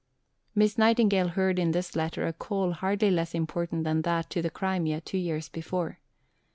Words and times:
Miss 0.55 0.79
Nightingale 0.79 1.27
heard 1.27 1.59
in 1.59 1.73
this 1.73 1.95
letter 1.95 2.25
a 2.25 2.33
call 2.33 2.71
hardly 2.71 3.11
less 3.11 3.35
important 3.35 3.83
than 3.83 4.01
that 4.01 4.31
to 4.31 4.41
the 4.41 4.49
Crimea, 4.49 4.99
two 4.99 5.19
years 5.19 5.47
before. 5.47 5.99